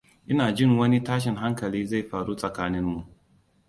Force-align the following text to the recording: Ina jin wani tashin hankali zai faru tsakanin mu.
Ina 0.27 0.51
jin 0.51 0.77
wani 0.77 1.01
tashin 1.03 1.35
hankali 1.35 1.85
zai 1.85 2.03
faru 2.03 2.33
tsakanin 2.39 2.83
mu. 2.91 3.01